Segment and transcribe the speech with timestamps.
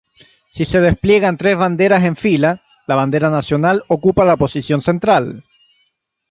[0.49, 5.43] Si se despliegan tres banderas en fila, la bandera nacional ocupa la posición central.